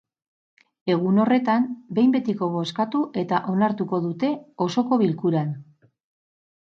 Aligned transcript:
Egun 0.93 1.19
horretan, 1.23 1.67
behin 1.99 2.15
betiko 2.15 2.49
bozkatu 2.55 3.03
eta 3.25 3.43
onartuko 3.55 4.01
dute, 4.07 4.33
osoko 4.67 4.99
bilkuran. 5.03 5.53